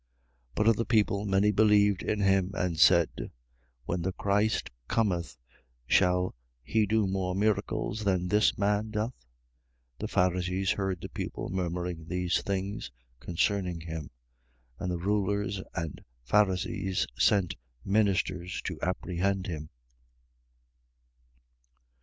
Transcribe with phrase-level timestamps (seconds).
[0.53, 0.55] 7:31.
[0.55, 3.29] But of the people many believed in him and said:
[3.85, 5.37] When the Christ cometh,
[5.85, 9.11] shall he do more miracles than this man doth?
[9.99, 9.99] 7:32.
[9.99, 14.09] The Pharisees heard the people murmuring these things concerning him:
[14.79, 17.53] and the rulers and Pharisees sent
[17.85, 19.69] ministers to apprehend him.